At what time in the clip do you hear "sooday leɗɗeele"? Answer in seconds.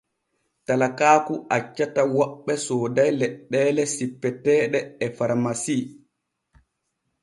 2.65-3.83